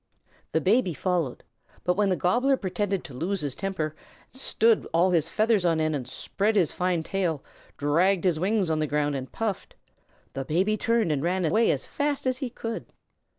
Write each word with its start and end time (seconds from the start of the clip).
The 0.53 0.61
Baby 0.61 0.95
followed, 0.95 1.43
but 1.83 1.93
when 1.93 2.09
the 2.09 2.15
Gobbler 2.15 2.57
pretended 2.57 3.03
to 3.03 3.13
lose 3.13 3.41
his 3.41 3.53
temper, 3.53 3.95
stood 4.33 4.87
all 4.95 5.11
his 5.11 5.29
feathers 5.29 5.63
on 5.63 5.79
end, 5.79 6.07
spread 6.09 6.55
his 6.55 6.71
fine 6.71 7.03
tail, 7.03 7.43
dragged 7.77 8.23
his 8.23 8.39
wings 8.39 8.71
on 8.71 8.79
the 8.79 8.87
ground, 8.87 9.15
and 9.15 9.31
puffed, 9.31 9.75
the 10.33 10.43
Baby 10.43 10.75
turned 10.75 11.11
and 11.11 11.21
ran 11.21 11.45
away 11.45 11.69
as 11.69 11.85
fast 11.85 12.25
as 12.25 12.39
he 12.39 12.49
could. 12.49 12.87